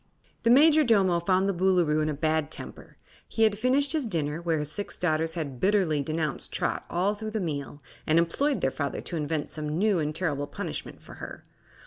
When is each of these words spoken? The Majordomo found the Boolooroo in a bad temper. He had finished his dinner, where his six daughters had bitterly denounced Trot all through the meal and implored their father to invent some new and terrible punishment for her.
The 0.41 0.49
Majordomo 0.49 1.19
found 1.19 1.47
the 1.47 1.53
Boolooroo 1.53 2.01
in 2.01 2.09
a 2.09 2.15
bad 2.15 2.49
temper. 2.49 2.97
He 3.27 3.43
had 3.43 3.59
finished 3.59 3.91
his 3.93 4.07
dinner, 4.07 4.41
where 4.41 4.57
his 4.57 4.71
six 4.71 4.97
daughters 4.97 5.35
had 5.35 5.59
bitterly 5.59 6.01
denounced 6.01 6.51
Trot 6.51 6.85
all 6.89 7.13
through 7.13 7.29
the 7.29 7.39
meal 7.39 7.83
and 8.07 8.17
implored 8.17 8.61
their 8.61 8.71
father 8.71 8.99
to 9.01 9.15
invent 9.15 9.51
some 9.51 9.77
new 9.77 9.99
and 9.99 10.15
terrible 10.15 10.47
punishment 10.47 11.03
for 11.03 11.13
her. 11.21 11.43